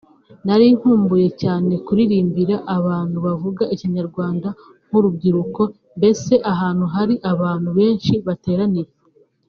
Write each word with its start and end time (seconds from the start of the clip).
Nari 0.45 0.65
nkumbuye 0.77 1.27
cyane 1.41 1.73
kuririmbira 1.85 2.55
abantu 2.77 3.17
bavuga 3.25 3.63
ikinyarwanda 3.73 4.47
nk’urubyiruko 4.87 5.61
mbese 5.97 6.33
ahantu 6.51 6.85
hari 6.95 7.15
abantu 7.31 7.69
benshi 7.77 8.13
bateraniye 8.27 8.89